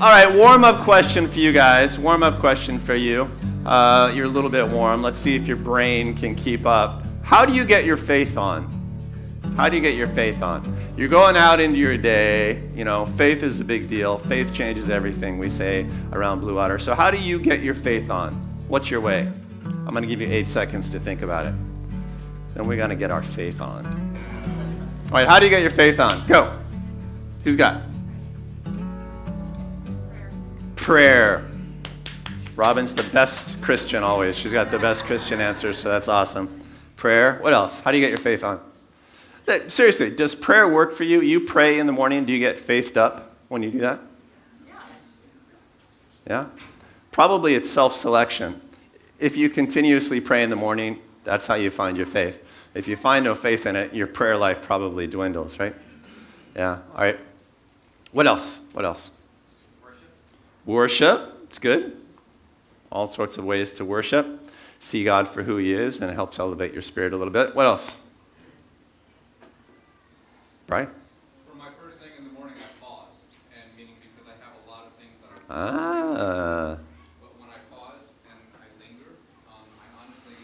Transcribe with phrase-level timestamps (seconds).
[0.00, 1.98] All right, warm up question for you guys.
[1.98, 3.30] Warm up question for you.
[3.66, 5.02] Uh, you're a little bit warm.
[5.02, 7.02] Let's see if your brain can keep up.
[7.22, 8.64] How do you get your faith on?
[9.58, 10.74] How do you get your faith on?
[10.96, 12.66] You're going out into your day.
[12.74, 14.16] You know, faith is a big deal.
[14.16, 16.78] Faith changes everything, we say around Blue Water.
[16.78, 18.32] So, how do you get your faith on?
[18.68, 19.30] What's your way?
[19.66, 21.54] I'm going to give you eight seconds to think about it.
[22.54, 23.84] Then we're going to get our faith on.
[25.08, 26.26] All right, how do you get your faith on?
[26.26, 26.58] Go.
[27.44, 27.89] Who's got?
[30.80, 31.46] Prayer.
[32.56, 34.34] Robin's the best Christian always.
[34.34, 36.62] She's got the best Christian answers, so that's awesome.
[36.96, 37.38] Prayer.
[37.42, 37.80] What else?
[37.80, 38.58] How do you get your faith on?
[39.46, 41.20] Uh, seriously, does prayer work for you?
[41.20, 42.24] You pray in the morning.
[42.24, 44.00] Do you get faithed up when you do that?
[46.26, 46.46] Yeah?
[47.12, 48.58] Probably it's self selection.
[49.18, 52.42] If you continuously pray in the morning, that's how you find your faith.
[52.74, 55.74] If you find no faith in it, your prayer life probably dwindles, right?
[56.56, 56.78] Yeah.
[56.94, 57.20] All right.
[58.12, 58.60] What else?
[58.72, 59.10] What else?
[60.66, 61.34] Worship.
[61.44, 61.96] It's good.
[62.92, 64.40] All sorts of ways to worship.
[64.80, 67.54] See God for who He is, and it helps elevate your spirit a little bit.
[67.54, 67.96] What else?
[70.68, 70.88] Right?
[71.48, 73.14] For my first thing in the morning, I pause,
[73.52, 75.42] and meaning because I have a lot of things that are.
[75.50, 76.78] Ah.
[77.20, 79.18] But when I pause and I linger,
[79.50, 80.38] um, I honestly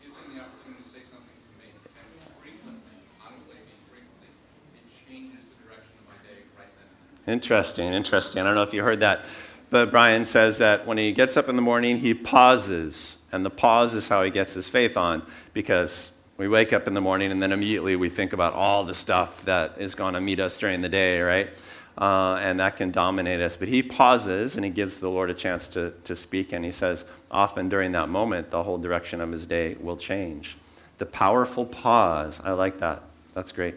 [0.00, 2.08] gives me the opportunity to say something to me, and
[2.40, 4.32] frequently, honestly, I mean frequently,
[4.80, 6.88] it changes the direction of my day right then
[7.28, 8.40] Interesting, interesting.
[8.40, 9.28] I don't know if you heard that.
[9.70, 13.18] But Brian says that when he gets up in the morning, he pauses.
[13.32, 16.94] And the pause is how he gets his faith on because we wake up in
[16.94, 20.20] the morning and then immediately we think about all the stuff that is going to
[20.20, 21.50] meet us during the day, right?
[21.98, 23.56] Uh, and that can dominate us.
[23.56, 26.52] But he pauses and he gives the Lord a chance to, to speak.
[26.52, 30.56] And he says, often during that moment, the whole direction of his day will change.
[30.98, 32.40] The powerful pause.
[32.42, 33.02] I like that.
[33.34, 33.74] That's great.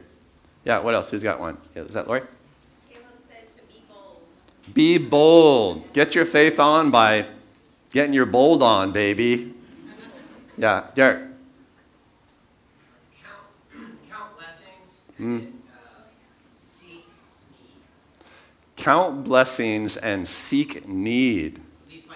[0.64, 1.10] Yeah, what else?
[1.10, 1.58] Who's got one?
[1.76, 2.22] Is that Lori?
[4.74, 5.92] Be bold.
[5.94, 7.26] Get your faith on by
[7.92, 9.54] getting your bold on, baby.
[10.58, 11.30] Yeah, Derek.
[13.22, 14.90] Count, count blessings.
[15.20, 15.48] Mm.
[15.48, 16.02] Uh,
[16.54, 17.06] seek
[17.52, 17.76] need.
[18.76, 21.60] Count blessings and seek need.
[21.90, 22.16] Look for,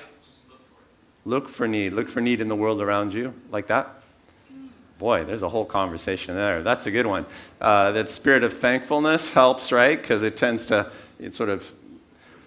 [1.26, 1.94] look for need.
[1.94, 4.02] Look for need in the world around you, like that.
[4.98, 6.64] Boy, there's a whole conversation there.
[6.64, 7.26] That's a good one.
[7.60, 10.02] Uh, that spirit of thankfulness helps, right?
[10.02, 11.70] Because it tends to it sort of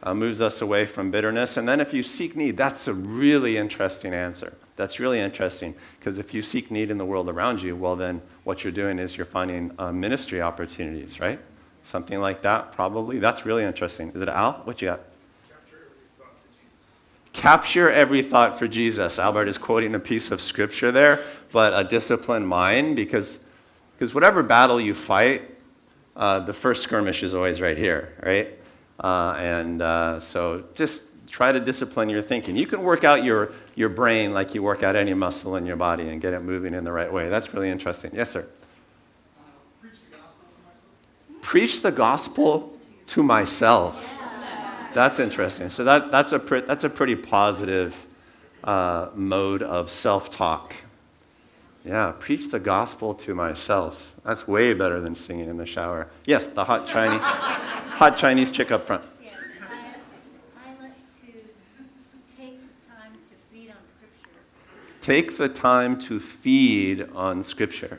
[0.02, 1.56] uh, moves us away from bitterness.
[1.56, 4.52] And then if you seek need, that's a really interesting answer.
[4.76, 8.22] That's really interesting because if you seek need in the world around you, well, then
[8.44, 11.40] what you're doing is you're finding uh, ministry opportunities, right?
[11.82, 13.18] Something like that, probably.
[13.18, 14.12] That's really interesting.
[14.14, 14.60] Is it Al?
[14.64, 15.00] What you got?
[17.32, 19.18] Capture every thought for Jesus.
[19.18, 21.20] Albert is quoting a piece of scripture there,
[21.52, 23.38] but a disciplined mind because
[23.98, 25.42] because whatever battle you fight,
[26.14, 28.57] uh, the first skirmish is always right here, right?
[29.00, 32.56] Uh, and uh, so just try to discipline your thinking.
[32.56, 35.76] You can work out your, your brain like you work out any muscle in your
[35.76, 37.28] body and get it moving in the right way.
[37.28, 38.10] That's really interesting.
[38.14, 38.46] Yes, sir.
[41.42, 42.72] preach the gospel
[43.06, 44.18] to myself.
[44.92, 45.70] That's interesting.
[45.70, 47.94] So that, that's, a pre- that's a pretty positive
[48.64, 50.74] uh, mode of self talk.
[51.84, 54.12] Yeah, preach the gospel to myself.
[54.24, 56.08] That's way better than singing in the shower.
[56.26, 57.22] Yes, the hot Chinese,
[57.98, 59.02] hot Chinese chick up front.
[59.20, 61.32] Yes, I, I like to
[62.36, 64.30] take the time to feed on Scripture.
[65.00, 67.98] Take the time to feed on Scripture.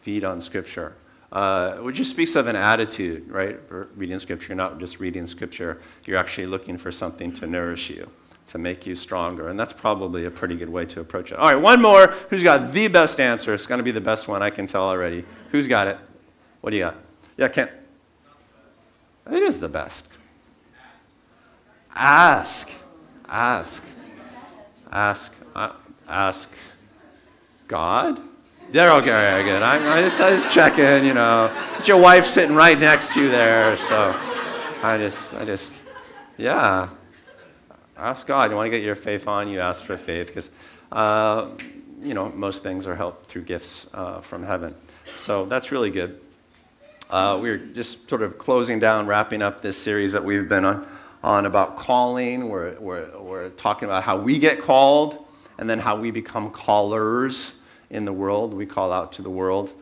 [0.00, 0.94] Feed on Scripture.
[1.30, 3.60] Uh, which just speaks of an attitude, right?
[3.68, 7.90] For reading Scripture, you're not just reading Scripture, you're actually looking for something to nourish
[7.90, 8.10] you
[8.46, 9.50] to make you stronger.
[9.50, 11.38] And that's probably a pretty good way to approach it.
[11.38, 12.08] All right, one more.
[12.30, 13.52] Who's got the best answer?
[13.52, 15.22] It's going to be the best one, I can tell already.
[15.50, 15.98] Who's got it?
[16.62, 16.96] What do you got?
[17.36, 17.70] Yeah, Kent.
[19.30, 20.06] It is the best.
[21.94, 22.70] Ask.
[23.28, 23.82] Ask.
[24.90, 25.32] Ask.
[25.54, 25.72] Uh,
[26.08, 26.48] ask
[27.68, 28.20] God?
[28.70, 29.62] They're okay, very good.
[29.62, 31.54] I, I, just, I just check in, you know.
[31.78, 34.12] It's your wife sitting right next to you there, so
[34.82, 35.74] I just, I just,
[36.38, 36.88] yeah
[38.02, 38.50] ask God.
[38.50, 40.50] You want to get your faith on, you ask for faith because,
[40.90, 41.50] uh,
[42.00, 44.74] you know, most things are helped through gifts uh, from heaven.
[45.16, 46.20] So that's really good.
[47.12, 50.88] Uh, we're just sort of closing down, wrapping up this series that we've been on,
[51.22, 52.48] on about calling.
[52.48, 55.22] We're, we're, we're talking about how we get called
[55.58, 57.56] and then how we become callers
[57.90, 58.54] in the world.
[58.54, 59.72] We call out to the world.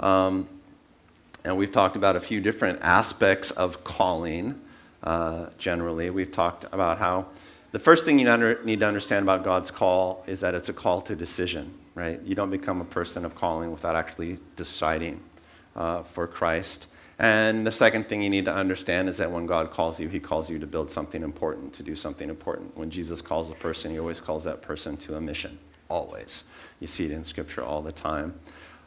[0.00, 0.48] Um,
[1.44, 4.58] and we've talked about a few different aspects of calling
[5.04, 6.08] uh, generally.
[6.08, 7.26] We've talked about how
[7.72, 11.02] the first thing you need to understand about God's call is that it's a call
[11.02, 12.22] to decision, right?
[12.22, 15.20] You don't become a person of calling without actually deciding
[15.76, 16.86] uh, for Christ.
[17.18, 20.18] And the second thing you need to understand is that when God calls you, he
[20.18, 22.74] calls you to build something important, to do something important.
[22.78, 25.58] When Jesus calls a person, he always calls that person to a mission.
[25.90, 26.44] Always.
[26.80, 28.34] You see it in Scripture all the time.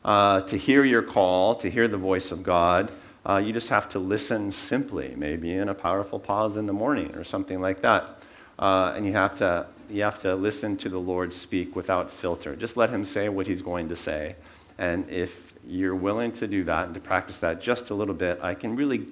[0.03, 2.91] Uh, to hear your call, to hear the voice of God,
[3.29, 7.13] uh, you just have to listen simply, maybe in a powerful pause in the morning
[7.15, 8.19] or something like that.
[8.57, 12.55] Uh, and you have, to, you have to listen to the Lord speak without filter.
[12.55, 14.35] Just let him say what he's going to say.
[14.79, 18.39] And if you're willing to do that and to practice that just a little bit,
[18.41, 19.07] I can really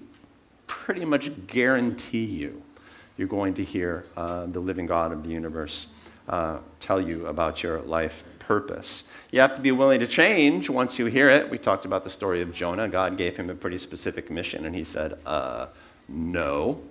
[0.68, 2.62] pretty much guarantee you
[3.18, 5.88] you're going to hear uh, the living God of the universe
[6.30, 9.04] uh, tell you about your life purpose.
[9.32, 11.50] You have to be willing to change once you hear it.
[11.50, 12.88] We talked about the story of Jonah.
[12.88, 15.68] God gave him a pretty specific mission, and he said, uh,
[16.08, 16.82] no.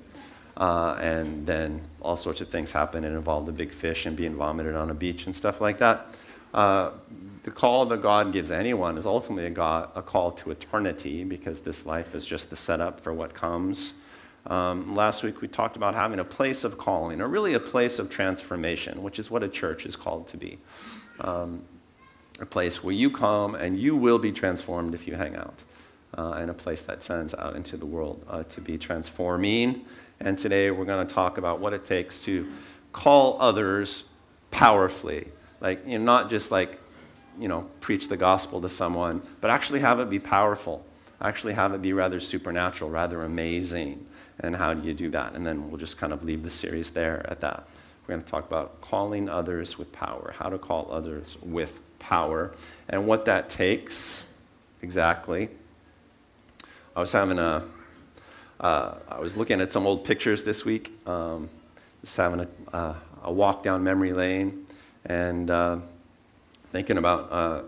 [0.57, 4.35] Uh, and then all sorts of things happened and involved a big fish and being
[4.35, 6.15] vomited on a beach and stuff like that.
[6.53, 6.91] Uh,
[7.43, 11.61] the call that God gives anyone is ultimately a, God, a call to eternity because
[11.61, 13.95] this life is just the setup for what comes.
[14.47, 17.99] Um, last week we talked about having a place of calling, or really a place
[17.99, 20.59] of transformation, which is what a church is called to be.
[21.21, 21.63] Um,
[22.41, 25.63] a place where you come and you will be transformed if you hang out,
[26.17, 29.85] uh, and a place that sends out into the world uh, to be transforming.
[30.21, 32.51] And today we're going to talk about what it takes to
[32.93, 34.05] call others
[34.51, 35.29] powerfully.
[35.61, 36.80] Like, you know, not just like
[37.41, 40.85] you know, preach the gospel to someone, but actually have it be powerful.
[41.23, 44.07] Actually have it be rather supernatural, rather amazing.
[44.41, 45.35] And how do you do that?
[45.35, 47.67] And then we'll just kind of leave the series there at that.
[48.07, 52.53] We're going to talk about calling others with power, how to call others with power,
[52.89, 54.25] and what that takes
[54.83, 55.49] exactly.
[56.97, 57.65] I was having a,
[58.61, 61.49] uh, I was looking at some old pictures this week, um,
[62.03, 62.95] just having a, uh,
[63.25, 64.67] a walk down memory lane,
[65.07, 65.79] and uh,
[66.71, 67.63] thinking about uh,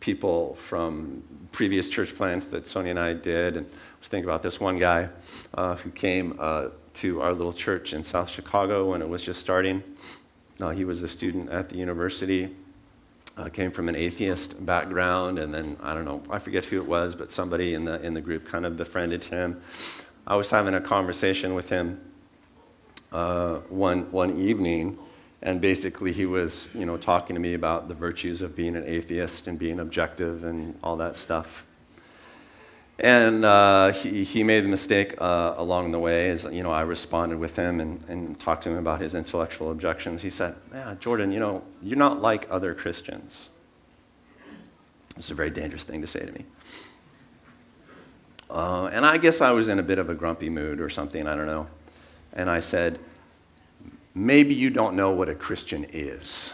[0.00, 4.42] people from previous church plants that Sonia and I did, and I was thinking about
[4.42, 5.08] this one guy
[5.54, 9.40] uh, who came uh, to our little church in South Chicago when it was just
[9.40, 9.82] starting.
[10.60, 12.54] Uh, he was a student at the university,
[13.36, 16.86] uh, came from an atheist background, and then I don't know, I forget who it
[16.86, 19.60] was, but somebody in the in the group kind of befriended him.
[20.26, 22.00] I was having a conversation with him
[23.12, 24.98] uh, one one evening
[25.42, 28.84] and basically he was you know talking to me about the virtues of being an
[28.86, 31.66] atheist and being objective and all that stuff.
[32.98, 36.82] And uh, he, he made the mistake uh, along the way as you know i
[36.82, 40.22] responded with him and, and talked to him about his intellectual objections.
[40.22, 43.48] He said yeah jordan you know you're not like other christians.
[45.16, 46.44] It's a very dangerous thing to say to me.
[48.48, 51.26] Uh, and i guess i was in a bit of a grumpy mood or something
[51.26, 51.66] i don't know.
[52.34, 53.00] And i said
[54.14, 56.52] maybe you don't know what a Christian is.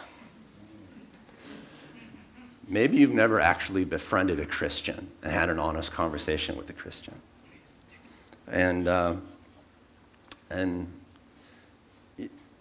[2.69, 7.15] Maybe you've never actually befriended a Christian and had an honest conversation with a Christian.
[8.47, 9.17] And, uh,
[10.51, 10.93] and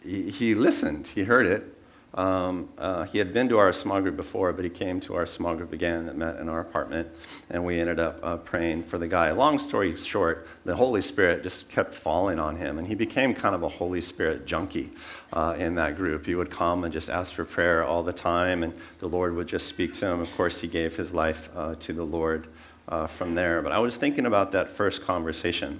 [0.01, 1.76] he, he listened, he heard it,
[2.17, 5.27] um, uh, he had been to our small group before, but he came to our
[5.27, 7.07] small group again that met in our apartment,
[7.51, 9.29] and we ended up uh, praying for the guy.
[9.31, 13.53] Long story short, the Holy Spirit just kept falling on him, and he became kind
[13.53, 14.89] of a Holy Spirit junkie
[15.33, 16.25] uh, in that group.
[16.25, 19.47] He would come and just ask for prayer all the time, and the Lord would
[19.47, 20.19] just speak to him.
[20.19, 22.47] Of course, he gave his life uh, to the Lord
[22.89, 23.61] uh, from there.
[23.61, 25.79] But I was thinking about that first conversation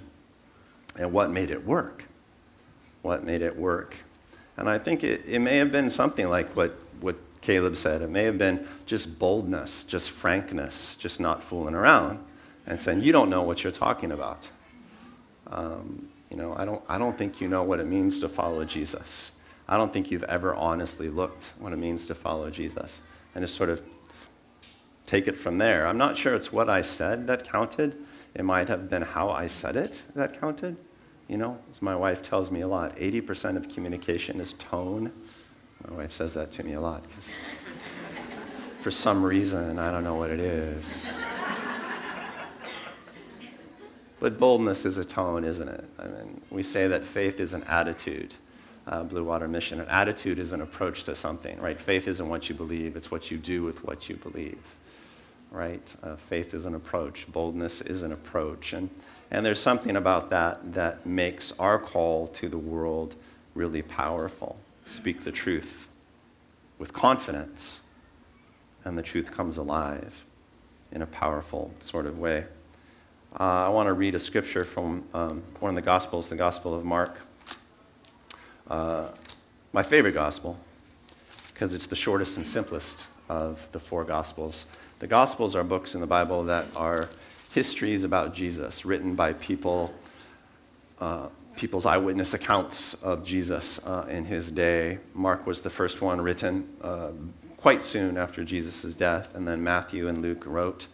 [0.96, 2.04] and what made it work.
[3.02, 3.96] What made it work?
[4.58, 8.02] And I think it, it may have been something like what, what Caleb said.
[8.02, 12.18] It may have been just boldness, just frankness, just not fooling around
[12.66, 14.48] and saying, You don't know what you're talking about.
[15.46, 18.64] Um, you know, I don't, I don't think you know what it means to follow
[18.64, 19.32] Jesus.
[19.68, 23.00] I don't think you've ever honestly looked what it means to follow Jesus.
[23.34, 23.80] And just sort of
[25.06, 25.86] take it from there.
[25.86, 27.96] I'm not sure it's what I said that counted.
[28.34, 30.76] It might have been how I said it that counted.
[31.28, 35.12] You know, as my wife tells me a lot, 80% of communication is tone.
[35.86, 37.32] My wife says that to me a lot because
[38.80, 41.06] for some reason, I don't know what it is.
[44.20, 45.84] but boldness is a tone, isn't it?
[45.98, 48.34] I mean, we say that faith is an attitude.
[48.86, 49.80] Uh, Blue Water Mission.
[49.80, 51.78] An attitude is an approach to something, right?
[51.78, 54.62] Faith isn't what you believe, it's what you do with what you believe,
[55.50, 55.94] right?
[56.02, 58.72] Uh, faith is an approach, boldness is an approach.
[58.72, 58.88] And
[59.30, 63.14] and there's something about that that makes our call to the world
[63.54, 64.56] really powerful.
[64.84, 65.88] Speak the truth
[66.78, 67.80] with confidence,
[68.84, 70.24] and the truth comes alive
[70.92, 72.44] in a powerful sort of way.
[73.38, 76.74] Uh, I want to read a scripture from um, one of the Gospels, the Gospel
[76.74, 77.18] of Mark.
[78.70, 79.08] Uh,
[79.72, 80.58] my favorite Gospel,
[81.52, 84.64] because it's the shortest and simplest of the four Gospels.
[85.00, 87.10] The Gospels are books in the Bible that are
[87.52, 89.92] histories about Jesus written by people,
[91.00, 94.98] uh, people's eyewitness accounts of Jesus uh, in his day.
[95.14, 97.10] Mark was the first one written uh,
[97.56, 100.86] quite soon after Jesus' death, and then Matthew and Luke wrote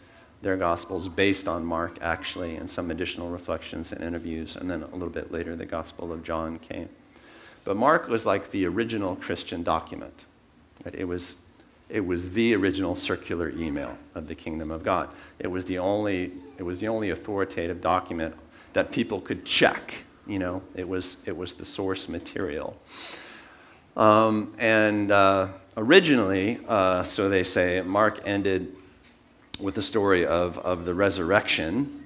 [0.44, 4.92] their gospels based on Mark, actually, and some additional reflections and interviews, and then a
[4.92, 6.88] little bit later, the Gospel of John came.
[7.64, 10.25] But Mark was like the original Christian document.
[10.92, 11.37] It was,
[11.88, 15.11] it was the original circular email of the kingdom of God.
[15.38, 18.35] It was the only, it was the only authoritative document
[18.73, 19.95] that people could check.
[20.26, 22.76] You know, it was, it was the source material.
[23.97, 28.75] Um, and uh, originally, uh, so they say, Mark ended
[29.61, 32.05] with the story of, of the resurrection.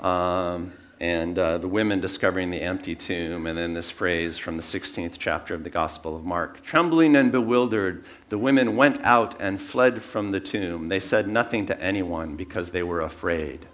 [0.00, 4.62] Um, and uh, the women discovering the empty tomb, and then this phrase from the
[4.62, 6.62] 16th chapter of the Gospel of Mark.
[6.64, 10.86] Trembling and bewildered, the women went out and fled from the tomb.
[10.86, 13.66] They said nothing to anyone because they were afraid.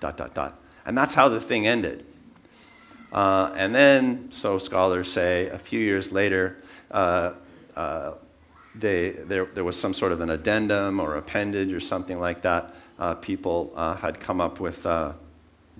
[0.00, 0.58] Dot, dot, dot.
[0.86, 2.06] And that's how the thing ended.
[3.12, 7.32] Uh, and then, so scholars say, a few years later, uh,
[7.76, 8.12] uh
[8.74, 12.74] they, there, there was some sort of an addendum or appendage or something like that.
[12.98, 14.86] Uh, people uh, had come up with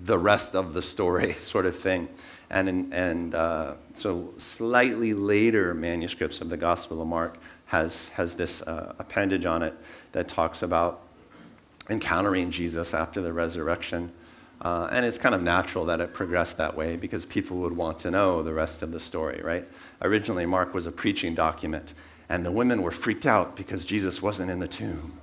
[0.03, 2.07] the rest of the story, sort of thing.
[2.49, 8.61] And, and uh, so, slightly later manuscripts of the Gospel of Mark has, has this
[8.61, 9.73] uh, appendage on it
[10.11, 11.01] that talks about
[11.89, 14.11] encountering Jesus after the resurrection.
[14.61, 17.97] Uh, and it's kind of natural that it progressed that way because people would want
[17.99, 19.67] to know the rest of the story, right?
[20.03, 21.95] Originally, Mark was a preaching document,
[22.29, 25.19] and the women were freaked out because Jesus wasn't in the tomb.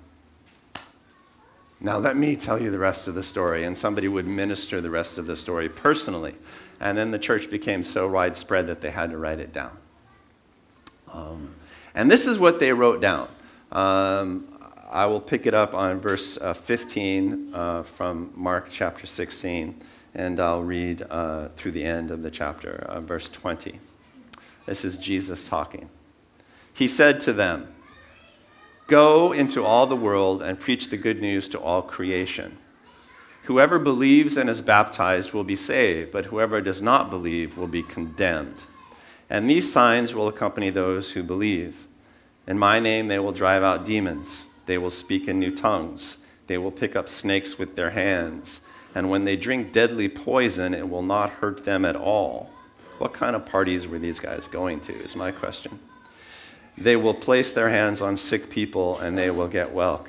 [1.81, 3.65] Now, let me tell you the rest of the story.
[3.65, 6.35] And somebody would minister the rest of the story personally.
[6.81, 9.77] And then the church became so widespread that they had to write it down.
[11.13, 11.55] Um,
[11.95, 13.29] and this is what they wrote down.
[13.73, 14.47] Um,
[14.91, 19.81] I will pick it up on verse uh, 15 uh, from Mark chapter 16,
[20.15, 23.79] and I'll read uh, through the end of the chapter, uh, verse 20.
[24.67, 25.89] This is Jesus talking.
[26.73, 27.73] He said to them,
[28.91, 32.59] Go into all the world and preach the good news to all creation.
[33.45, 37.85] Whoever believes and is baptized will be saved, but whoever does not believe will be
[37.85, 38.65] condemned.
[39.31, 41.87] And these signs will accompany those who believe.
[42.49, 46.19] In my name they will drive out demons, they will speak in new tongues,
[46.49, 48.61] they will pick up snakes with their hands,
[48.97, 52.51] and when they drink deadly poison, it will not hurt them at all.
[52.99, 55.79] What kind of parties were these guys going to, is my question.
[56.79, 60.07] They will place their hands on sick people and they will get well.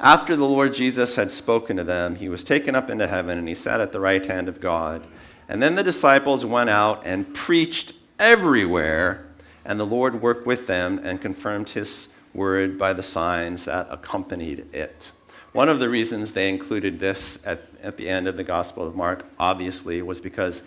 [0.00, 3.48] After the Lord Jesus had spoken to them, he was taken up into heaven and
[3.48, 5.06] he sat at the right hand of God.
[5.48, 9.26] And then the disciples went out and preached everywhere,
[9.64, 14.74] and the Lord worked with them and confirmed his word by the signs that accompanied
[14.74, 15.10] it.
[15.52, 18.96] One of the reasons they included this at, at the end of the Gospel of
[18.96, 20.62] Mark, obviously, was because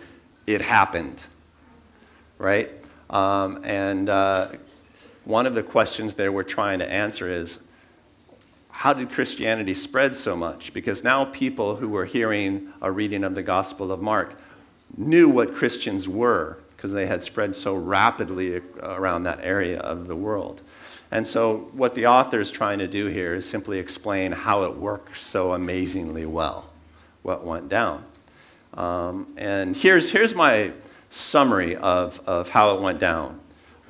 [0.46, 1.18] it happened,
[2.38, 2.70] right?
[3.10, 4.52] Um, and uh,
[5.28, 7.58] one of the questions they were trying to answer is
[8.70, 10.72] how did Christianity spread so much?
[10.72, 14.40] Because now people who were hearing a reading of the Gospel of Mark
[14.96, 20.16] knew what Christians were because they had spread so rapidly around that area of the
[20.16, 20.62] world.
[21.10, 24.74] And so, what the author is trying to do here is simply explain how it
[24.74, 26.70] worked so amazingly well,
[27.22, 28.02] what went down.
[28.74, 30.72] Um, and here's, here's my
[31.10, 33.40] summary of, of how it went down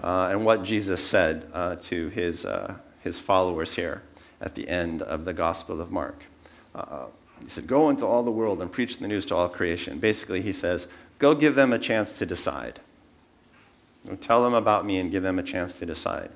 [0.02, 4.02] uh, and what Jesus said uh, to his, uh, his followers here
[4.40, 6.22] at the end of the Gospel of Mark.
[6.74, 7.06] Uh,
[7.42, 9.98] he said, Go into all the world and preach the news to all creation.
[9.98, 10.88] Basically, he says,
[11.18, 12.80] Go give them a chance to decide.
[14.20, 16.30] Tell them about me and give them a chance to decide.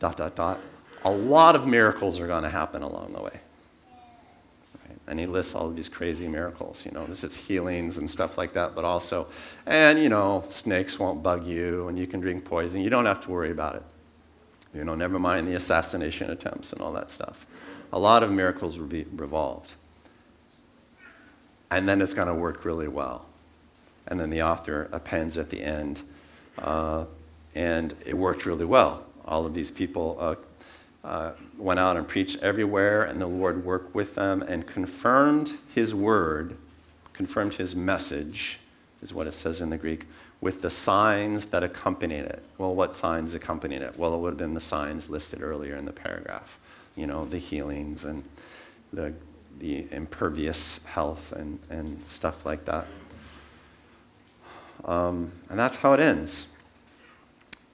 [0.00, 0.60] Dot, dot, dot.
[1.04, 3.40] A lot of miracles are going to happen along the way.
[5.08, 6.84] And he lists all of these crazy miracles.
[6.84, 9.26] You know, this is healings and stuff like that, but also,
[9.66, 12.82] and you know, snakes won't bug you, and you can drink poison.
[12.82, 13.82] You don't have to worry about it.
[14.74, 17.46] You know, never mind the assassination attempts and all that stuff.
[17.92, 19.74] A lot of miracles revolved.
[21.70, 23.26] And then it's going to work really well.
[24.08, 26.02] And then the author appends at the end,
[26.58, 27.04] uh,
[27.54, 29.04] and it worked really well.
[29.24, 30.34] All of these people uh,
[31.06, 35.94] uh, went out and preached everywhere, and the Lord worked with them and confirmed his
[35.94, 36.56] word,
[37.12, 38.60] confirmed his message,
[39.02, 40.06] is what it says in the Greek,
[40.40, 42.42] with the signs that accompanied it.
[42.58, 43.98] Well, what signs accompanied it?
[43.98, 46.58] Well, it would have been the signs listed earlier in the paragraph.
[46.94, 48.22] You know, the healings and
[48.92, 49.12] the,
[49.58, 52.86] the impervious health and, and stuff like that.
[54.84, 56.46] Um, and that's how it ends.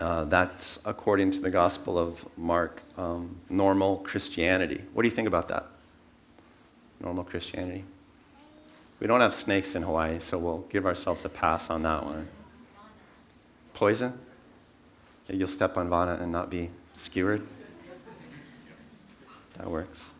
[0.00, 4.82] Uh, that's according to the Gospel of Mark, um, normal Christianity.
[4.92, 5.66] What do you think about that?
[7.00, 7.84] Normal Christianity?
[9.00, 12.28] We don't have snakes in Hawaii, so we'll give ourselves a pass on that one.
[13.72, 14.18] Poison?
[15.28, 17.46] You'll step on wana and not be skewered?
[19.56, 20.10] That works.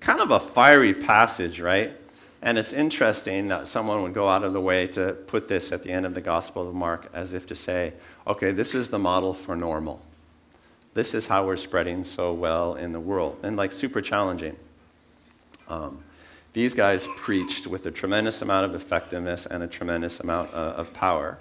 [0.00, 1.96] Kind of a fiery passage, right?
[2.40, 5.82] And it's interesting that someone would go out of the way to put this at
[5.82, 7.92] the end of the Gospel of Mark as if to say,
[8.26, 10.00] okay, this is the model for normal.
[10.94, 13.38] This is how we're spreading so well in the world.
[13.42, 14.56] And like super challenging.
[15.68, 15.98] Um,
[16.52, 20.92] these guys preached with a tremendous amount of effectiveness and a tremendous amount uh, of
[20.94, 21.38] power.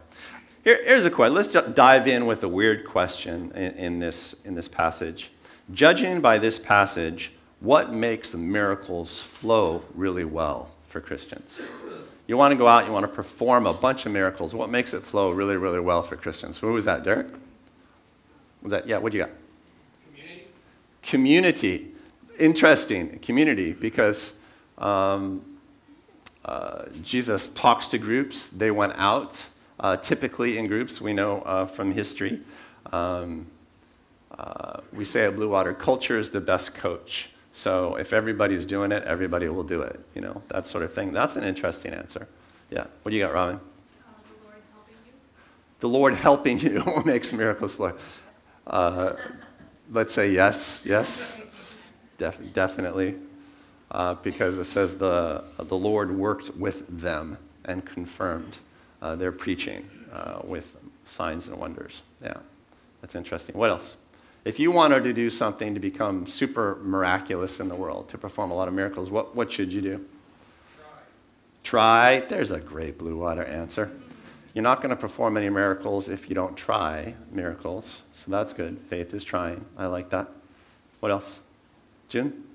[0.63, 1.35] Here, here's a question.
[1.35, 5.31] Let's dive in with a weird question in, in, this, in this passage.
[5.73, 11.61] Judging by this passage, what makes the miracles flow really well for Christians?
[12.27, 14.53] You want to go out, you want to perform a bunch of miracles.
[14.53, 16.57] What makes it flow really, really well for Christians?
[16.57, 17.27] Who was that, Derek?
[18.61, 19.33] Was that, yeah, what do you got?
[20.13, 20.47] Community.
[21.03, 21.91] Community.
[22.39, 24.33] Interesting, community, because
[24.77, 25.41] um,
[26.45, 28.49] uh, Jesus talks to groups.
[28.49, 29.43] They went out,
[29.79, 32.41] uh, typically in groups, we know uh, from history.
[32.91, 33.47] Um,
[34.37, 37.29] uh, we say at Blue Water, culture is the best coach.
[37.57, 39.99] So if everybody's doing it, everybody will do it.
[40.13, 41.11] You know, that sort of thing.
[41.11, 42.27] That's an interesting answer.
[42.69, 42.85] Yeah.
[43.01, 43.55] What do you got, Robin?
[43.55, 43.59] Uh,
[44.29, 45.13] the Lord helping you.
[45.79, 47.93] The Lord helping you makes miracles flow.
[48.67, 49.13] Uh,
[49.91, 51.35] let's say yes, yes,
[52.19, 53.15] Def- definitely
[53.89, 58.59] uh, because it says the, the Lord worked with them and confirmed
[59.01, 62.03] uh, their preaching uh, with signs and wonders.
[62.21, 62.37] Yeah,
[63.01, 63.57] that's interesting.
[63.57, 63.97] What else?
[64.47, 68.49] If you wanted to do something to become super miraculous in the world, to perform
[68.51, 70.05] a lot of miracles, what, what should you do?
[71.63, 72.19] Try.
[72.21, 72.25] Try.
[72.29, 73.91] There's a great blue water answer.
[74.53, 78.03] You're not going to perform any miracles if you don't try miracles.
[78.13, 78.79] So that's good.
[78.89, 79.65] Faith is trying.
[79.77, 80.29] I like that.
[81.01, 81.41] What else?
[82.07, 82.45] Jim?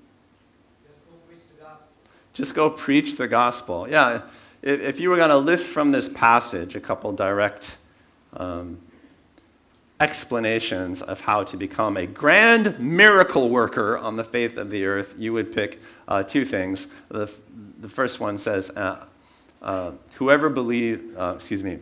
[0.87, 1.87] Just go preach the gospel.
[2.33, 3.87] Just go preach the gospel.
[3.87, 4.23] Yeah,
[4.63, 7.77] if, if you were going to lift from this passage a couple direct
[8.35, 8.79] um,
[9.99, 15.15] explanations of how to become a grand miracle worker on the faith of the earth,
[15.17, 16.87] you would pick uh, two things.
[17.09, 17.31] The,
[17.79, 19.05] the first one says, uh,
[19.61, 21.79] uh, whoever believe, uh, excuse me,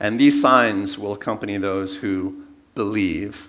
[0.00, 3.48] and these signs will accompany those who believe.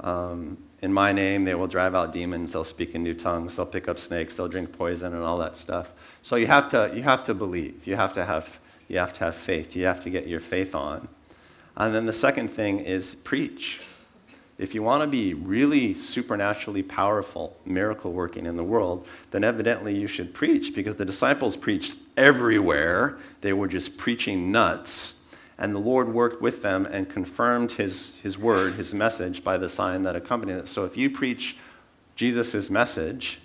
[0.00, 3.66] Um, in my name, they will drive out demons, they'll speak in new tongues, they'll
[3.66, 5.92] pick up snakes, they'll drink poison, and all that stuff.
[6.22, 7.86] So you have to, you have to believe.
[7.86, 8.48] You have to have,
[8.88, 9.76] you have to have faith.
[9.76, 11.06] You have to get your faith on.
[11.76, 13.80] And then the second thing is preach.
[14.58, 19.96] If you want to be really supernaturally powerful, miracle working in the world, then evidently
[19.96, 23.16] you should preach because the disciples preached everywhere.
[23.40, 25.14] They were just preaching nuts
[25.60, 29.68] and the Lord worked with them and confirmed his, his word, his message, by the
[29.68, 30.68] sign that accompanied it.
[30.68, 31.58] So if you preach
[32.16, 33.40] Jesus' message,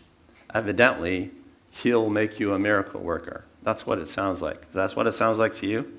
[0.53, 1.31] evidently,
[1.71, 3.43] he'll make you a miracle worker.
[3.63, 4.71] That's what it sounds like.
[4.71, 5.93] That's what it sounds like to you?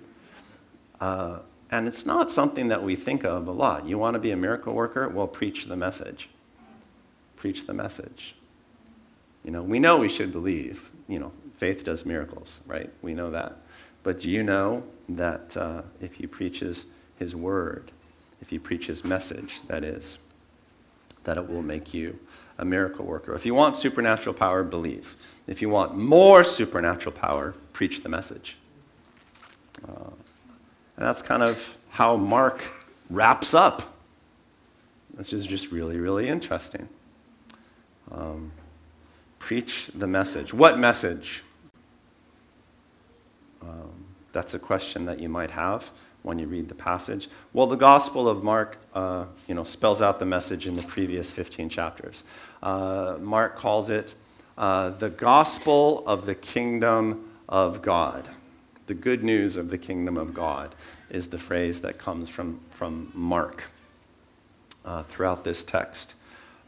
[1.00, 3.86] Uh, and it's not something that we think of a lot.
[3.86, 5.08] You want to be a miracle worker?
[5.08, 6.28] Well, preach the message.
[7.36, 8.34] Preach the message.
[9.44, 10.90] You know, we know we should believe.
[11.08, 12.90] You know, faith does miracles, right?
[13.02, 13.56] We know that.
[14.02, 16.86] But do you know that uh, if he preaches
[17.18, 17.90] his word,
[18.40, 20.18] if he preaches message, that is,
[21.24, 22.18] that it will make you
[22.58, 23.34] a miracle worker.
[23.34, 25.16] If you want supernatural power, believe.
[25.46, 28.56] If you want more supernatural power, preach the message.
[29.86, 30.10] Uh,
[30.96, 32.62] and that's kind of how Mark
[33.10, 33.94] wraps up.
[35.16, 36.88] This is just really, really interesting.
[38.10, 38.52] Um,
[39.38, 40.52] preach the message.
[40.52, 41.42] What message?
[43.62, 43.92] Um,
[44.32, 45.90] that's a question that you might have
[46.22, 47.28] when you read the passage.
[47.52, 51.30] Well, the Gospel of Mark, uh, you know, spells out the message in the previous
[51.30, 52.24] 15 chapters.
[52.62, 54.14] Uh, Mark calls it
[54.58, 58.28] uh, the gospel of the kingdom of God.
[58.86, 60.74] The good news of the kingdom of God
[61.10, 63.64] is the phrase that comes from, from Mark
[64.84, 66.14] uh, throughout this text.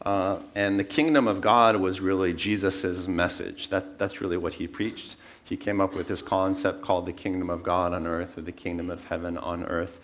[0.01, 3.69] Uh, and the kingdom of God was really Jesus' message.
[3.69, 5.15] That, that's really what he preached
[5.49, 8.51] he came up with this concept called the kingdom of God on earth or the
[8.51, 9.99] kingdom of heaven on earth.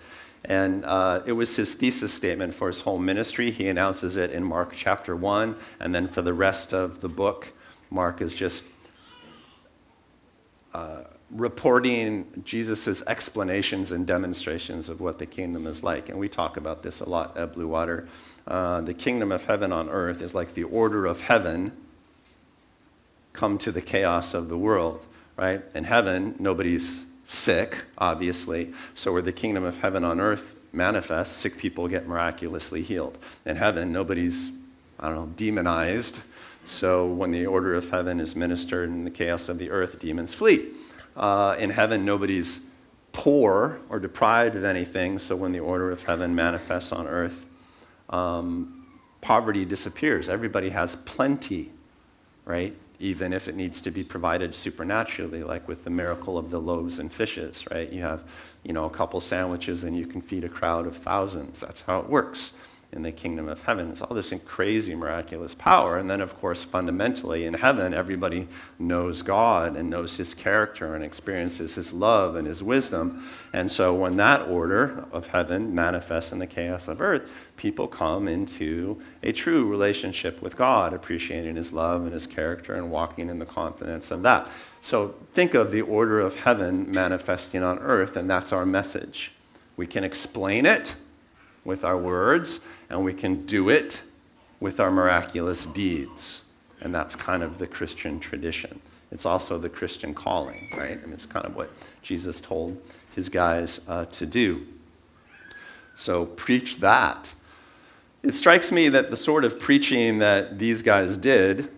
[0.46, 3.52] And uh, it was his thesis statement for his whole ministry.
[3.52, 5.56] He announces it in Mark chapter 1.
[5.80, 7.50] And then for the rest of the book,
[7.92, 8.64] Mark is just
[10.74, 16.10] uh, reporting Jesus' explanations and demonstrations of what the kingdom is like.
[16.10, 18.08] And we talk about this a lot at Blue Water.
[18.48, 21.72] Uh, the kingdom of heaven on earth is like the order of heaven
[23.34, 25.06] come to the chaos of the world
[25.38, 25.62] right?
[25.74, 28.74] In heaven, nobody's sick, obviously.
[28.94, 33.18] So where the kingdom of heaven on earth manifests, sick people get miraculously healed.
[33.46, 34.52] In heaven, nobody's,
[35.00, 36.22] I don't know, demonized.
[36.66, 40.34] So when the order of heaven is ministered in the chaos of the earth, demons
[40.34, 40.72] flee.
[41.16, 42.62] Uh, in heaven, nobody's
[43.14, 45.18] poor or deprived of anything.
[45.20, 47.46] So when the order of heaven manifests on earth,
[48.10, 48.88] um,
[49.22, 50.28] poverty disappears.
[50.28, 51.72] Everybody has plenty,
[52.44, 52.76] right?
[53.00, 57.00] Even if it needs to be provided supernaturally, like with the miracle of the loaves
[57.00, 57.92] and fishes, right?
[57.92, 58.24] You have,
[58.64, 61.62] you know, a couple sandwiches and you can feed a crowd of thousands.
[61.62, 62.54] That's how it works
[62.96, 63.92] in the kingdom of heaven.
[63.92, 65.98] It's all this crazy, miraculous power.
[65.98, 68.48] And then, of course, fundamentally in heaven, everybody
[68.80, 73.30] knows God and knows his character and experiences his love and his wisdom.
[73.54, 78.28] And so, when that order of heaven manifests in the chaos of earth, people come
[78.30, 83.40] into a true relationship with God, appreciating his love and his character and walking in
[83.40, 84.50] the confidence of that.
[84.82, 89.34] So, think of the order of heaven manifesting on earth, and that's our message.
[89.76, 90.96] We can explain it
[91.66, 92.62] with our words,
[92.96, 94.02] and we can do it
[94.62, 96.44] with our miraculous deeds.
[96.80, 98.80] And that's kind of the Christian tradition.
[99.12, 101.02] It's also the Christian calling, right?
[101.04, 101.70] Mean, it's kind of what
[102.02, 102.82] Jesus told
[103.14, 104.66] his guys uh, to do.
[105.96, 107.34] So preach that.
[108.24, 111.70] It strikes me that the sort of preaching that these guys did,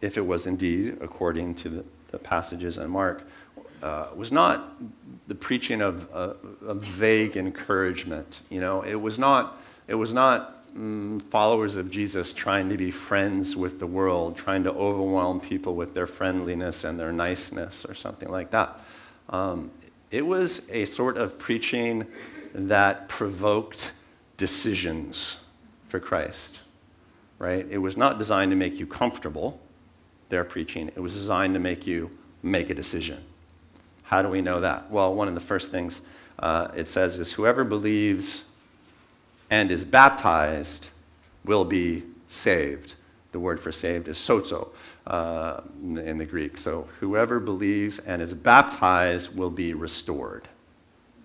[0.00, 3.24] if it was indeed according to the, the passages in Mark,
[3.82, 4.80] uh, was not
[5.26, 8.42] the preaching of, uh, of vague encouragement.
[8.50, 12.92] You know, it was not it was not mm, followers of Jesus trying to be
[12.92, 17.94] friends with the world, trying to overwhelm people with their friendliness and their niceness or
[17.94, 18.78] something like that.
[19.30, 19.68] Um,
[20.12, 22.06] it was a sort of preaching
[22.54, 23.90] that provoked
[24.36, 25.38] decisions
[25.88, 26.60] for Christ,
[27.40, 27.66] right?
[27.68, 29.60] It was not designed to make you comfortable,
[30.28, 30.86] their preaching.
[30.94, 33.24] It was designed to make you make a decision.
[34.04, 34.88] How do we know that?
[34.88, 36.02] Well, one of the first things
[36.38, 38.44] uh, it says is whoever believes
[39.50, 40.88] and is baptized
[41.44, 42.94] will be saved.
[43.32, 44.70] The word for saved is sozo
[45.06, 46.58] uh, in the Greek.
[46.58, 50.48] So whoever believes and is baptized will be restored.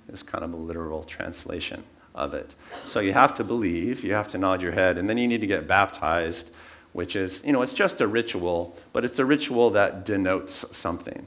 [0.10, 1.84] Is kind of a literal translation
[2.14, 2.56] of it.
[2.86, 5.42] So you have to believe, you have to nod your head, and then you need
[5.42, 6.52] to get baptized,
[6.94, 11.26] which is, you know, it's just a ritual, but it's a ritual that denotes something.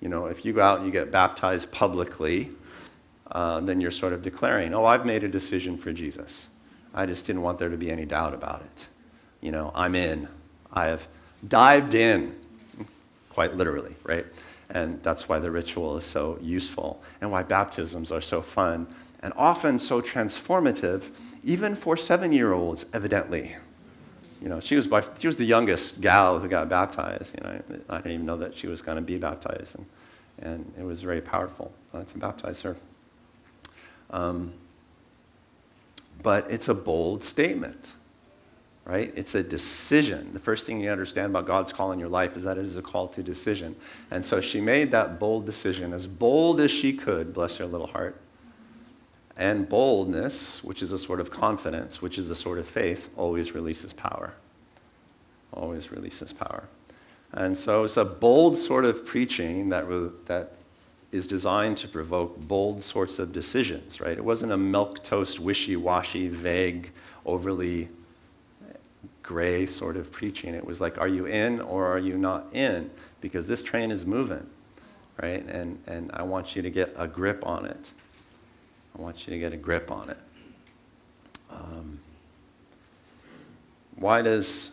[0.00, 2.50] You know, if you go out and you get baptized publicly,
[3.32, 6.48] uh, then you're sort of declaring, oh, I've made a decision for Jesus.
[6.94, 8.86] I just didn't want there to be any doubt about it.
[9.40, 10.28] You know, I'm in.
[10.72, 11.06] I have
[11.48, 12.34] dived in,
[13.30, 14.26] quite literally, right?
[14.70, 18.86] And that's why the ritual is so useful and why baptisms are so fun
[19.22, 21.04] and often so transformative,
[21.44, 23.56] even for seven year olds, evidently.
[24.40, 27.34] You know, she was, by, she was the youngest gal who got baptized.
[27.36, 29.76] You know, I, I didn't even know that she was going to be baptized.
[29.76, 29.86] And,
[30.40, 32.76] and it was very powerful uh, to baptize her.
[34.10, 34.52] Um,
[36.22, 37.92] but it's a bold statement,
[38.84, 39.12] right?
[39.14, 40.32] It's a decision.
[40.32, 42.76] The first thing you understand about God's call in your life is that it is
[42.76, 43.76] a call to decision.
[44.10, 47.86] And so she made that bold decision, as bold as she could, bless her little
[47.86, 48.20] heart.
[49.36, 53.54] And boldness, which is a sort of confidence, which is a sort of faith, always
[53.54, 54.34] releases power.
[55.52, 56.64] Always releases power.
[57.32, 59.86] And so it's a bold sort of preaching that,
[60.26, 60.54] that
[61.10, 64.16] is designed to provoke bold sorts of decisions, right?
[64.16, 66.90] It wasn't a milk toast, wishy washy, vague,
[67.24, 67.88] overly
[69.22, 70.54] gray sort of preaching.
[70.54, 72.90] It was like, are you in or are you not in?
[73.20, 74.46] Because this train is moving,
[75.22, 75.44] right?
[75.46, 77.90] And, and I want you to get a grip on it.
[78.96, 80.18] I want you to get a grip on it.
[81.50, 82.00] Um,
[83.96, 84.72] why does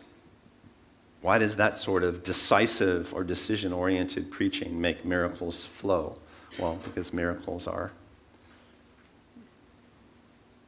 [1.22, 6.18] why does that sort of decisive or decision oriented preaching make miracles flow?
[6.58, 7.92] Well, because miracles are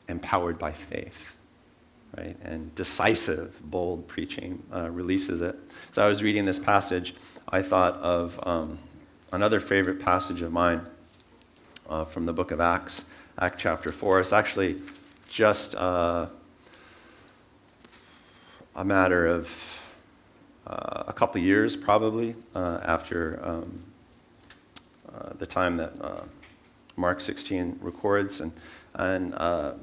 [0.09, 1.37] empowered by faith,
[2.17, 2.37] right?
[2.43, 5.57] And decisive, bold preaching uh, releases it.
[5.93, 7.15] So I was reading this passage.
[7.51, 8.79] I thought of um,
[9.33, 10.87] another favorite passage of mine
[11.89, 13.05] uh, from the book of Acts,
[13.41, 14.21] Act chapter 4.
[14.21, 14.81] It's actually
[15.29, 16.27] just uh,
[18.77, 19.51] a matter of
[20.67, 23.85] uh, a couple years, probably, uh, after um,
[25.39, 26.23] the time that uh,
[26.97, 28.41] Mark 16 records.
[28.41, 28.53] And,
[28.95, 29.75] and uh,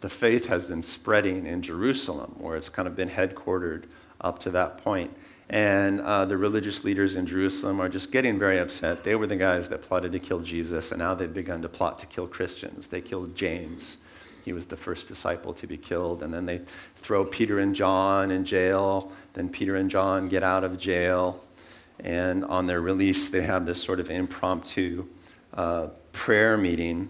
[0.00, 3.84] the faith has been spreading in Jerusalem, where it's kind of been headquartered
[4.20, 5.10] up to that point.
[5.48, 9.04] And uh, the religious leaders in Jerusalem are just getting very upset.
[9.04, 11.98] They were the guys that plotted to kill Jesus, and now they've begun to plot
[12.00, 12.88] to kill Christians.
[12.88, 13.98] They killed James.
[14.44, 16.22] He was the first disciple to be killed.
[16.22, 16.60] And then they
[16.96, 19.12] throw Peter and John in jail.
[19.34, 21.42] Then Peter and John get out of jail.
[22.00, 25.06] And on their release, they have this sort of impromptu
[25.54, 27.08] uh, prayer meeting.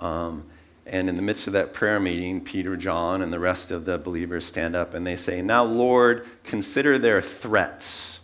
[0.00, 0.44] Um,
[0.86, 3.96] And in the midst of that prayer meeting, Peter, John, and the rest of the
[3.96, 8.20] believers stand up and they say, Now, Lord, consider their threats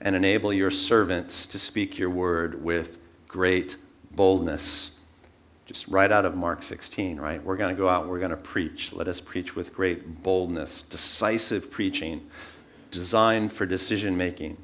[0.00, 3.76] and enable your servants to speak your word with great
[4.12, 4.90] boldness.
[5.66, 7.42] Just right out of Mark 16, right?
[7.44, 8.92] We're going to go out and we're going to preach.
[8.92, 12.26] Let us preach with great boldness, decisive preaching,
[12.90, 14.56] designed for decision making.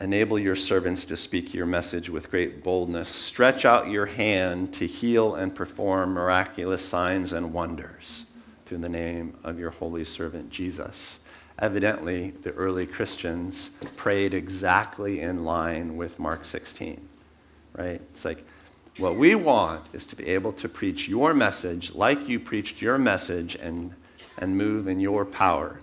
[0.00, 3.10] Enable your servants to speak your message with great boldness.
[3.10, 8.24] Stretch out your hand to heal and perform miraculous signs and wonders
[8.64, 11.20] through the name of your holy servant Jesus.
[11.58, 17.06] Evidently, the early Christians prayed exactly in line with Mark 16,
[17.76, 18.00] right?
[18.14, 18.42] It's like,
[18.96, 22.96] what we want is to be able to preach your message like you preached your
[22.96, 23.92] message and,
[24.38, 25.78] and move in your power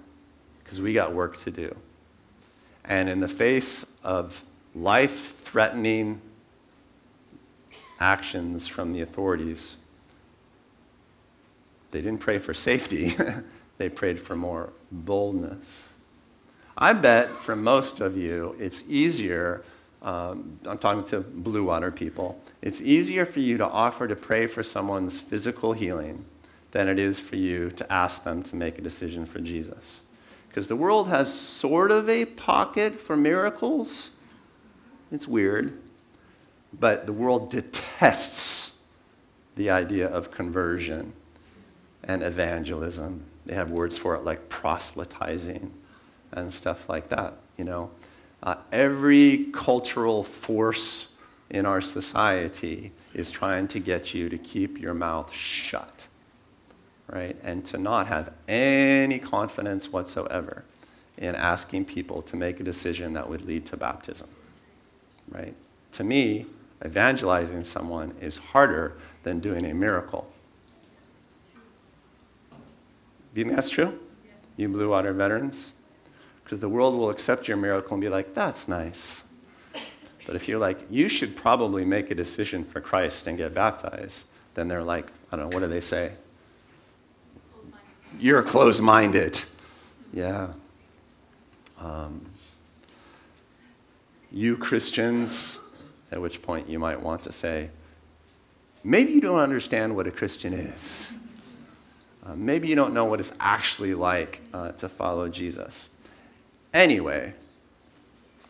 [0.63, 1.75] because we got work to do.
[2.87, 4.41] And in the face of
[4.73, 6.21] life threatening
[7.99, 9.77] actions from the authorities,
[11.91, 13.15] they didn't pray for safety,
[13.77, 15.89] they prayed for more boldness.
[16.77, 19.63] I bet for most of you, it's easier.
[20.03, 22.39] Um, I'm talking to Blue Water people.
[22.61, 26.23] It's easier for you to offer to pray for someone's physical healing
[26.71, 30.01] than it is for you to ask them to make a decision for Jesus.
[30.57, 34.09] Because the world has sort of a pocket for miracles.
[35.11, 35.79] It's weird.
[36.73, 38.71] But the world detests
[39.55, 41.13] the idea of conversion
[42.05, 43.23] and evangelism.
[43.45, 45.71] They have words for it like proselytizing
[46.31, 47.91] and stuff like that, you know.
[48.41, 51.09] Uh, every cultural force
[51.51, 55.96] in our society is trying to get you to keep your mouth shut,
[57.09, 57.35] right?
[57.43, 60.63] And to not have any confidence whatsoever
[61.17, 64.27] in asking people to make a decision that would lead to baptism,
[65.29, 65.55] right?
[65.93, 66.45] To me,
[66.85, 70.27] evangelizing someone is harder than doing a miracle.
[73.33, 73.97] Do you think that's true?
[74.25, 74.35] Yes.
[74.57, 75.71] You Blue Water veterans?
[76.43, 79.23] Because the world will accept your miracle and be like, that's nice.
[80.25, 84.25] But if you're like, you should probably make a decision for Christ and get baptized,
[84.53, 86.11] then they're like, I don't know, what do they say?
[88.19, 89.39] You're closed minded.
[90.11, 90.47] Yeah.
[91.79, 92.25] Um,
[94.31, 95.59] you Christians,
[96.11, 97.69] at which point you might want to say,
[98.83, 101.11] maybe you don't understand what a Christian is.
[102.25, 105.87] Uh, maybe you don't know what it's actually like uh, to follow Jesus.
[106.73, 107.33] Anyway,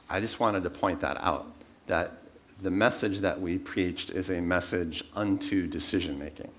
[0.10, 1.46] I just wanted to point that out
[1.88, 2.14] that
[2.62, 6.50] the message that we preached is a message unto decision making.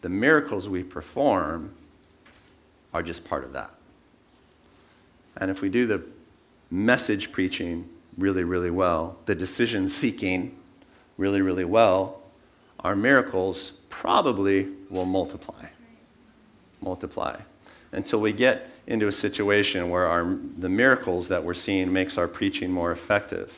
[0.00, 1.74] The miracles we perform
[2.92, 3.72] are just part of that.
[5.36, 6.02] And if we do the
[6.70, 10.56] message preaching really, really well, the decision seeking
[11.16, 12.20] really, really well,
[12.80, 15.66] our miracles probably will multiply.
[16.80, 17.38] Multiply.
[17.92, 22.28] Until we get into a situation where our, the miracles that we're seeing makes our
[22.28, 23.52] preaching more effective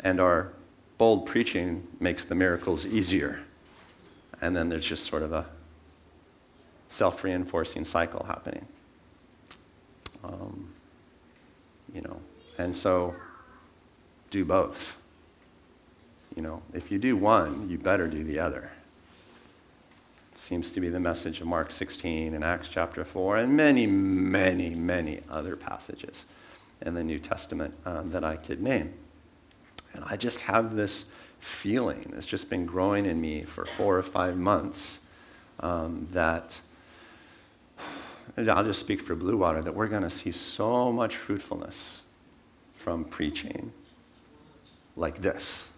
[0.00, 0.52] and our
[0.98, 3.40] bold preaching makes the miracles easier.
[4.40, 5.46] And then there's just sort of a
[6.88, 8.66] self-reinforcing cycle happening.
[10.24, 10.72] Um,
[11.94, 12.20] you know
[12.58, 13.14] and so
[14.30, 14.96] do both.
[16.36, 18.70] You know if you do one you better do the other.
[20.34, 24.70] Seems to be the message of Mark 16 and Acts chapter 4 and many, many,
[24.70, 26.26] many other passages
[26.82, 28.94] in the New Testament um, that I could name.
[29.94, 31.06] And I just have this
[31.40, 35.00] feeling, it's just been growing in me for four or five months,
[35.58, 36.60] um, that
[38.36, 42.02] I'll just speak for Blue Water, that we're going to see so much fruitfulness
[42.76, 43.72] from preaching
[44.96, 45.68] like this.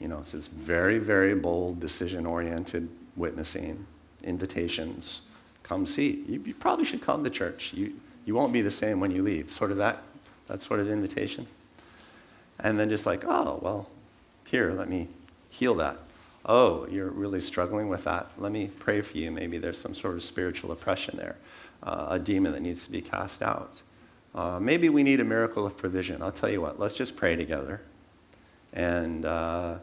[0.00, 3.84] You know, it's this very, very bold, decision oriented witnessing,
[4.22, 5.22] invitations.
[5.62, 6.24] Come see.
[6.28, 7.72] You, you, probably should come to church.
[7.74, 7.92] You,
[8.24, 9.52] you won't be the same when you leave.
[9.52, 10.02] Sort of that,
[10.46, 11.46] that sort of invitation.
[12.60, 13.88] And then just like, oh, well,
[14.44, 15.08] here, let me
[15.50, 15.98] heal that.
[16.48, 18.30] Oh, you're really struggling with that.
[18.38, 19.30] Let me pray for you.
[19.30, 21.36] Maybe there's some sort of spiritual oppression there,
[21.82, 23.82] uh, a demon that needs to be cast out.
[24.34, 26.22] Uh, maybe we need a miracle of provision.
[26.22, 27.82] I'll tell you what, let's just pray together
[28.72, 29.76] and, uh,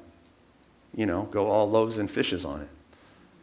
[0.96, 2.70] you know, go all loaves and fishes on it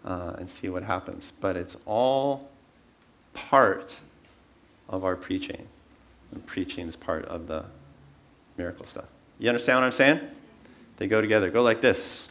[0.05, 1.33] uh, and see what happens.
[1.41, 2.49] But it's all
[3.35, 3.97] part
[4.89, 5.67] of our preaching.
[6.33, 7.65] And preaching is part of the
[8.57, 9.05] miracle stuff.
[9.39, 10.21] You understand what I'm saying?
[10.97, 11.51] They go together.
[11.51, 12.29] Go like this.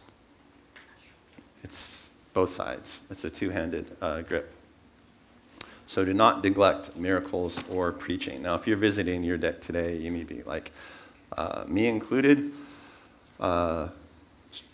[1.63, 3.01] It's both sides.
[3.09, 4.53] It's a two-handed uh, grip.
[5.87, 8.41] So do not neglect miracles or preaching.
[8.41, 10.71] Now, if you're visiting your deck today, you may be like,
[11.37, 12.51] uh, me included.
[13.39, 13.89] Uh,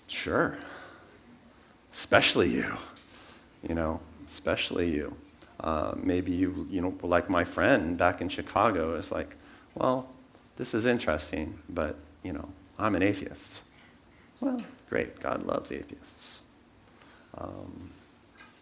[0.07, 0.57] sure.
[1.97, 2.77] especially you,
[3.67, 5.15] you know, especially you.
[5.61, 9.35] Uh, maybe you, you know, like my friend back in Chicago is like,
[9.73, 10.07] well,
[10.57, 12.47] this is interesting, but, you know,
[12.77, 13.61] I'm an atheist.
[14.39, 15.19] Well, great.
[15.19, 16.36] God loves atheists.
[17.37, 17.91] Um,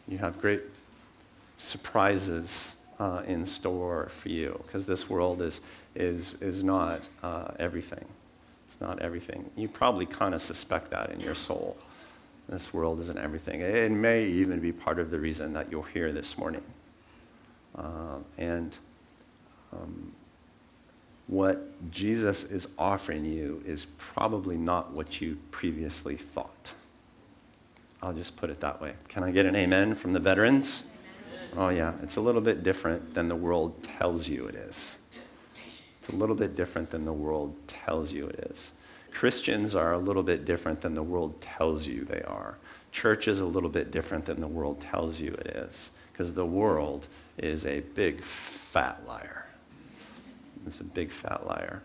[0.08, 0.62] you have great
[1.58, 5.62] surprises uh, in store for you because this world is,
[5.96, 8.06] is, is not uh, everything.
[8.70, 9.50] It's not everything.
[9.56, 11.78] You probably kind of suspect that in your soul.
[12.50, 13.62] This world isn't everything.
[13.62, 16.62] It may even be part of the reason that you're here this morning.
[17.76, 18.78] Uh, and
[19.74, 20.12] um,
[21.28, 26.74] what Jesus is offering you is probably not what you previously thought.
[28.06, 28.94] I'll just put it that way.
[29.08, 30.84] Can I get an amen from the veterans?
[31.58, 31.94] Oh, yeah.
[32.04, 34.98] It's a little bit different than the world tells you it is.
[36.00, 38.74] It's a little bit different than the world tells you it is.
[39.12, 42.58] Christians are a little bit different than the world tells you they are.
[42.92, 45.90] Church is a little bit different than the world tells you it is.
[46.14, 47.08] Because the world
[47.40, 49.48] is a big fat liar.
[50.68, 51.82] It's a big fat liar.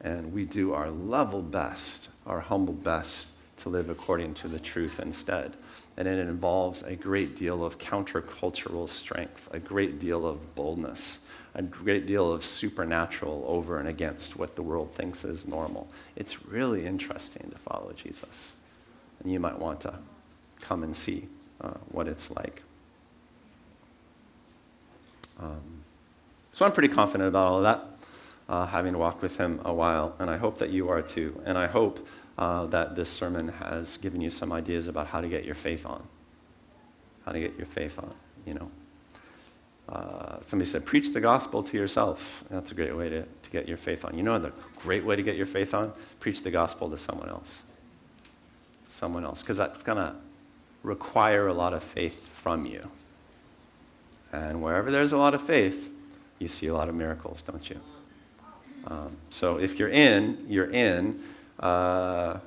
[0.00, 5.00] And we do our level best, our humble best, to live according to the truth
[5.00, 5.56] instead.
[5.96, 11.20] And it involves a great deal of countercultural strength, a great deal of boldness,
[11.54, 15.88] a great deal of supernatural over and against what the world thinks is normal.
[16.16, 18.54] It's really interesting to follow Jesus.
[19.22, 19.94] And you might want to
[20.60, 21.26] come and see
[21.60, 22.62] uh, what it's like.
[25.38, 25.60] Um,
[26.52, 27.84] so I'm pretty confident about all of that,
[28.48, 31.40] uh, having walked with him a while, and I hope that you are too.
[31.44, 32.06] And I hope
[32.40, 35.84] uh, that this sermon has given you some ideas about how to get your faith
[35.84, 36.02] on.
[37.26, 38.12] How to get your faith on,
[38.46, 38.70] you know.
[39.90, 42.42] Uh, somebody said, preach the gospel to yourself.
[42.50, 44.16] That's a great way to, to get your faith on.
[44.16, 45.92] You know the great way to get your faith on?
[46.18, 47.62] Preach the gospel to someone else.
[48.88, 49.40] Someone else.
[49.42, 50.14] Because that's going to
[50.82, 52.88] require a lot of faith from you.
[54.32, 55.90] And wherever there's a lot of faith,
[56.38, 57.80] you see a lot of miracles, don't you?
[58.86, 61.20] Um, so if you're in, you're in.
[61.60, 62.38] Uh,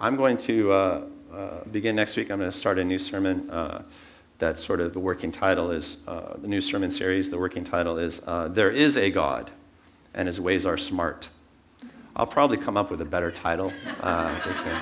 [0.00, 1.02] I'm going to uh,
[1.32, 2.30] uh, begin next week.
[2.30, 3.48] I'm going to start a new sermon.
[3.50, 3.82] Uh,
[4.38, 7.30] that sort of the working title is uh, the new sermon series.
[7.30, 9.50] The working title is uh, "There is a God,
[10.14, 11.28] and His ways are smart."
[12.16, 13.72] I'll probably come up with a better title
[14.44, 14.80] between,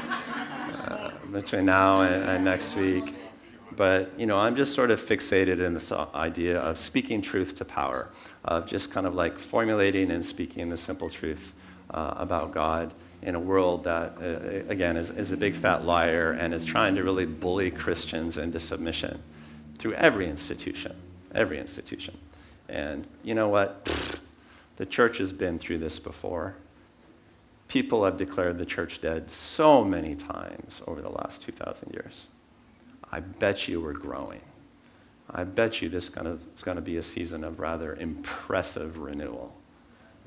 [1.33, 3.15] between now and, and next week.
[3.77, 7.65] But you know, I'm just sort of fixated in this idea of speaking truth to
[7.65, 8.11] power,
[8.47, 11.53] of just kind of like formulating and speaking the simple truth
[11.91, 16.33] uh, about God in a world that, uh, again, is, is a big fat liar
[16.33, 19.23] and is trying to really bully Christians into submission
[19.79, 20.97] through every institution,
[21.35, 22.17] every institution.
[22.69, 24.19] And you know what?
[24.77, 26.55] The church has been through this before.
[27.69, 32.29] People have declared the church dead so many times over the last 2,000 years.
[33.13, 34.41] I bet you we're growing.
[35.31, 39.55] I bet you this is going to be a season of rather impressive renewal,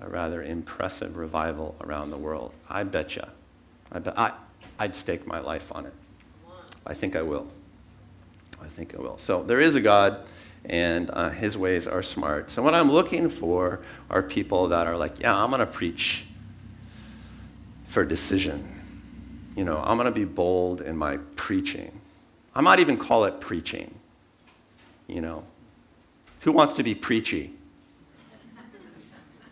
[0.01, 2.53] a rather impressive revival around the world.
[2.69, 3.23] I bet you.
[3.91, 4.31] I bet, I,
[4.79, 5.93] I'd stake my life on it.
[6.85, 7.47] I think I will.
[8.61, 9.17] I think I will.
[9.17, 10.25] So there is a God,
[10.65, 12.49] and uh, his ways are smart.
[12.49, 16.25] So what I'm looking for are people that are like, yeah, I'm going to preach
[17.87, 18.69] for decision.
[19.55, 21.91] You know, I'm going to be bold in my preaching.
[22.55, 23.93] I might even call it preaching.
[25.07, 25.43] You know,
[26.41, 27.53] who wants to be preachy?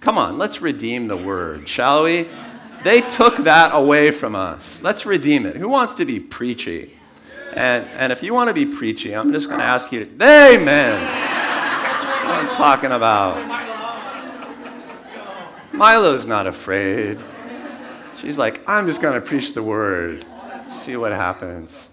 [0.01, 2.27] Come on, let's redeem the word, shall we?
[2.83, 4.81] They took that away from us.
[4.81, 5.55] Let's redeem it.
[5.55, 6.97] Who wants to be preachy?
[7.53, 10.11] And, and if you want to be preachy, I'm just going to ask you to,
[10.23, 11.01] amen.
[12.25, 13.37] what I'm talking about.
[15.71, 17.19] Milo's not afraid.
[18.19, 20.25] She's like, I'm just going to preach the word,
[20.69, 21.89] see what happens.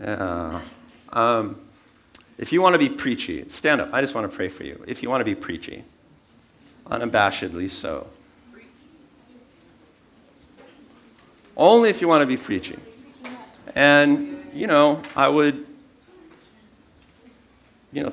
[0.00, 0.60] Yeah.
[1.12, 1.60] Um,
[2.38, 3.90] if you want to be preachy, stand up.
[3.92, 4.82] I just want to pray for you.
[4.86, 5.84] If you want to be preachy,
[6.90, 8.06] unabashedly so.
[11.56, 12.78] Only if you want to be preachy.
[13.74, 15.66] And, you know, I would,
[17.92, 18.12] you know,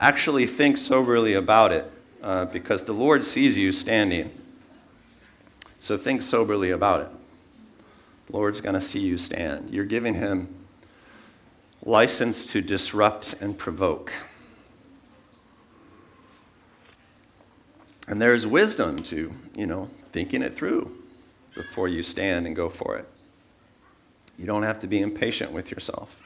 [0.00, 1.90] actually think soberly about it
[2.22, 4.30] uh, because the Lord sees you standing.
[5.80, 7.08] So think soberly about it.
[8.26, 9.70] The Lord's going to see you stand.
[9.70, 10.54] You're giving him
[11.84, 14.12] license to disrupt and provoke.
[18.08, 20.92] And there's wisdom to, you know, thinking it through
[21.54, 23.08] before you stand and go for it.
[24.38, 26.16] You don't have to be impatient with yourself.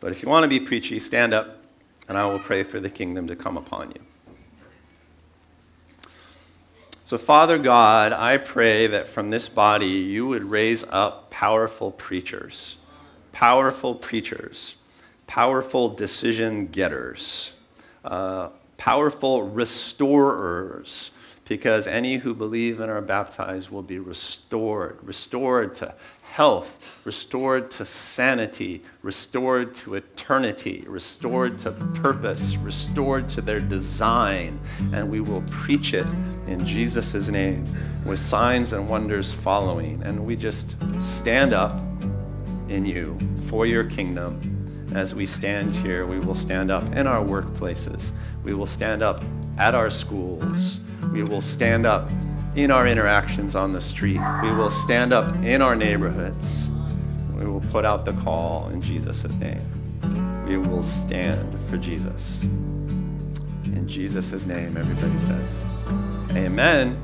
[0.00, 1.62] But if you want to be preachy, stand up,
[2.08, 4.00] and I will pray for the kingdom to come upon you.
[7.04, 12.76] So, Father God, I pray that from this body you would raise up powerful preachers
[13.32, 14.76] powerful preachers,
[15.26, 17.52] powerful decision getters,
[18.04, 21.10] uh, powerful restorers,
[21.50, 25.92] because any who believe and are baptized will be restored, restored to
[26.22, 34.60] health, restored to sanity, restored to eternity, restored to purpose, restored to their design.
[34.92, 36.06] And we will preach it
[36.46, 37.66] in Jesus' name
[38.06, 40.00] with signs and wonders following.
[40.04, 41.74] And we just stand up
[42.68, 44.86] in you for your kingdom.
[44.94, 48.12] As we stand here, we will stand up in our workplaces.
[48.44, 49.24] We will stand up
[49.58, 50.78] at our schools.
[51.12, 52.08] We will stand up
[52.56, 54.20] in our interactions on the street.
[54.42, 56.68] We will stand up in our neighborhoods.
[57.34, 59.64] We will put out the call in Jesus' name.
[60.46, 62.42] We will stand for Jesus.
[62.42, 65.64] In Jesus' name, everybody says,
[66.36, 66.96] Amen.